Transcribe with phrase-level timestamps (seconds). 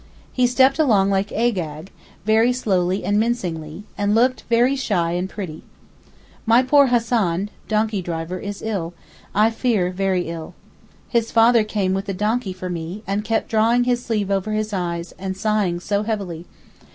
[0.33, 1.91] He stepped along like Agag,
[2.25, 5.61] very slowly and mincingly, and looked very shy and pretty.
[6.43, 10.55] My poor Hassan (donkey driver) is ill—I fear very ill.
[11.07, 14.73] His father came with the donkey for me, and kept drawing his sleeve over his
[14.73, 16.47] eyes and sighing so heavily.